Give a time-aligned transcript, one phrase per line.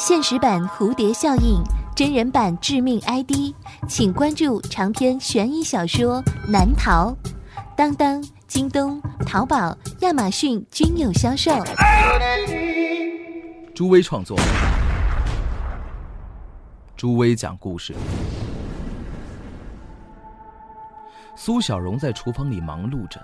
[0.00, 1.62] 现实版蝴蝶效应，
[1.94, 3.54] 真人版致命 ID，
[3.86, 7.10] 请关注长篇悬疑小说《难逃》，
[7.76, 11.52] 当当、京东、淘宝、亚马逊均有销售。
[13.74, 14.38] 朱威创作，
[16.96, 17.94] 朱威讲故事。
[21.36, 23.20] 苏小荣在厨房里忙碌着，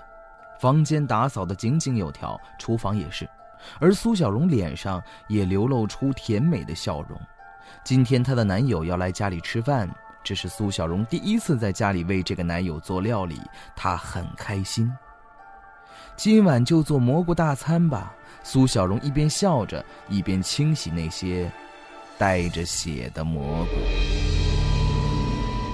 [0.61, 3.27] 房间打扫的井井有条，厨房也是。
[3.79, 7.19] 而苏小荣脸上也流露出甜美的笑容。
[7.83, 9.89] 今天她的男友要来家里吃饭，
[10.23, 13.39] 这是苏小荣第一次在家里为这个男友做料理，
[13.75, 14.91] 她很开心。
[16.15, 21.49] 今晚就做蘑菇大餐吧，苏小荣一边笑着，一边清洗那些
[22.17, 23.71] 带着血的蘑菇。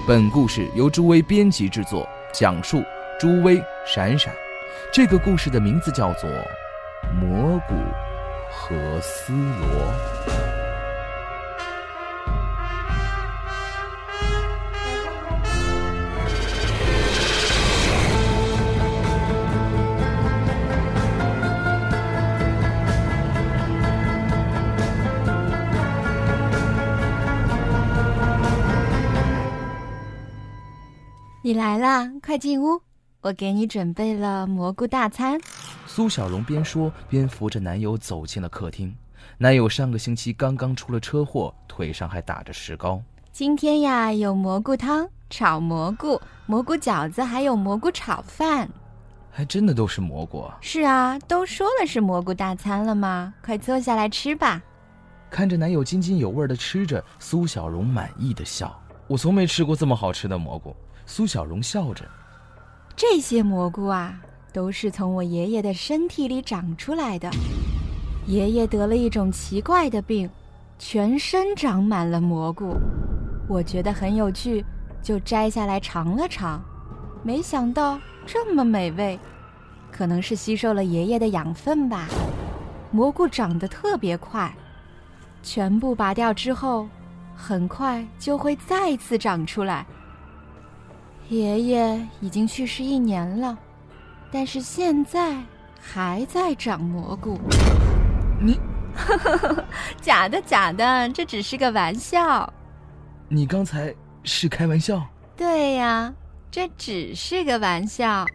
[0.08, 2.84] 本故事由朱威编辑制作，讲述
[3.20, 4.34] 朱威闪闪。
[4.92, 6.30] 这个故事的名字叫做。
[7.20, 7.43] 蘑
[8.94, 9.94] 菇和丝罗。
[31.46, 32.82] 你来啦，快进屋，
[33.22, 35.38] 我给你准备了蘑菇大餐。
[35.96, 38.92] 苏小荣边说边扶着男友走进了客厅。
[39.38, 43.00] 男友上个星期刚刚出了车祸，腿上还打着石膏。
[43.32, 48.68] 今天呀，有蘑菇汤、炒蘑菇、蘑菇饺子，还有蘑菇炒饭。
[49.30, 50.58] 还真的都是蘑菇啊！
[50.62, 53.32] 是啊，都说了是蘑菇大餐了吗？
[53.46, 54.60] 快坐下来吃吧。
[55.30, 58.76] 看着男友津津有味的吃着，苏小荣满意的笑。
[59.06, 60.76] 我从没吃过这么好吃的蘑菇。
[61.06, 62.04] 苏小荣笑着。
[62.96, 64.20] 这些蘑菇啊。
[64.54, 67.30] 都是从我爷爷的身体里长出来的。
[68.28, 70.30] 爷爷得了一种奇怪的病，
[70.80, 72.78] 全身长满了蘑菇。
[73.50, 74.64] 我觉得很有趣，
[75.02, 76.64] 就摘下来尝了尝，
[77.24, 79.20] 没想到这么美味。
[79.92, 82.08] 可能是吸收了爷爷的养分吧。
[82.92, 84.56] 蘑菇长得特别快，
[85.42, 86.88] 全部拔掉之后，
[87.36, 89.86] 很快就会再次长出来。
[91.30, 93.58] 爷爷已经去世一年了。
[94.36, 95.38] 但是现在
[95.80, 97.40] 还在长蘑菇，
[98.42, 98.60] 你，
[100.02, 102.52] 假的假的，这只是个玩笑。
[103.30, 105.08] 你刚才是开玩笑？
[105.38, 106.12] 对呀，
[106.50, 108.26] 这只是个玩笑。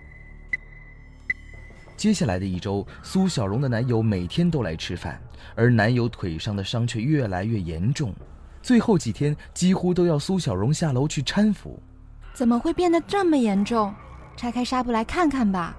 [1.97, 5.21] 接下来的一周，苏小荣的男友每天都来吃饭，
[5.57, 8.15] 而男友腿上的伤却越来越严重，
[8.63, 11.83] 最后几天几乎都要苏小荣下楼去搀扶。
[12.33, 13.93] 怎么会变得这么严重？
[14.37, 15.75] 拆开纱布来看看吧。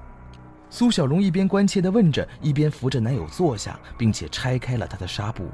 [0.71, 5.47] 苏小荣一边关切地问着，一边扶着男友坐下，并且拆开了他的纱布。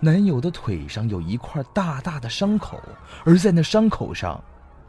[0.00, 2.80] 男友的腿上有一块大大的伤口，
[3.24, 4.42] 而在那伤口上，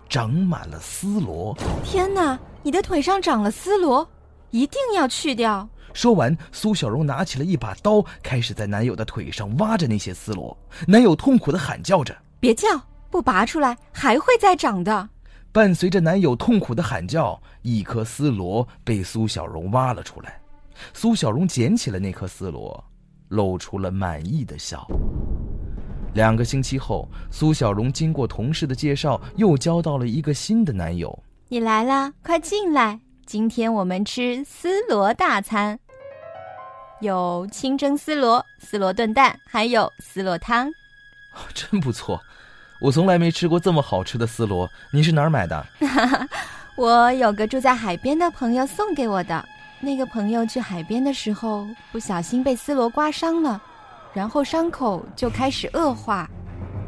[0.07, 1.55] 长满了丝罗。
[1.83, 4.07] 天哪，你的腿上长了丝罗，
[4.51, 5.67] 一定要去掉！
[5.93, 10.57] 说完，苏小荣拿起了一把刀，开始在男友的腿上挖着那些丝罗。
[10.87, 12.67] 男友痛苦地喊叫着：“别叫，
[13.11, 15.09] 不拔出来还会再长的。”
[15.53, 20.41] 伴随着男友痛苦的喊叫，一颗丝罗被苏小荣挖了出来。
[20.95, 22.83] 苏小荣捡起了那颗丝罗，
[23.27, 24.87] 露出了满意的笑。
[26.15, 31.17] 两个星期后，苏小荣经过同事的介绍，又交到了一个新的男友。
[31.49, 32.99] 你来啦，快进来！
[33.27, 35.79] 今天我们吃丝罗大餐，
[36.99, 40.67] 有清蒸丝罗、丝罗炖蛋，还有丝螺汤。
[41.53, 42.19] 真不错。
[42.79, 45.65] 我从来没吃过这么好吃的丝螺，你是哪儿买的？
[46.75, 49.43] 我有个住在海边的朋友送给我的。
[49.79, 53.61] 那个朋友去海边的时候，不小心被丝螺刮伤了，
[54.13, 56.27] 然后伤口就开始恶化，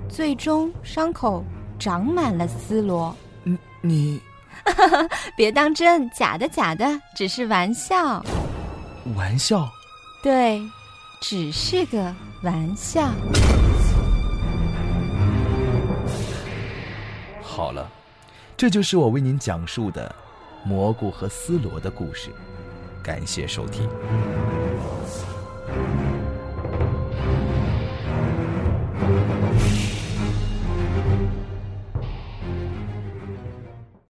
[0.09, 1.43] 最终伤口
[1.77, 3.15] 长满了丝螺。
[3.43, 4.21] 你你，
[5.35, 6.85] 别当真，假的假的，
[7.15, 8.23] 只是玩笑。
[9.15, 9.69] 玩笑？
[10.23, 10.61] 对，
[11.21, 13.11] 只是个玩笑。
[17.55, 17.89] 好了，
[18.57, 20.13] 这就是我为您讲述的
[20.65, 22.29] 蘑菇和丝萝的故事。
[23.01, 23.87] 感谢收听。